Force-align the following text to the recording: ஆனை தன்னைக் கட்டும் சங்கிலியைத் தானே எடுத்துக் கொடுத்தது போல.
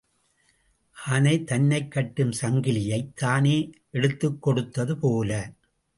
ஆனை 1.05 1.43
தன்னைக் 1.43 1.91
கட்டும் 1.91 2.31
சங்கிலியைத் 2.41 3.13
தானே 3.15 3.71
எடுத்துக் 3.91 4.41
கொடுத்தது 4.41 4.97
போல. 4.97 5.51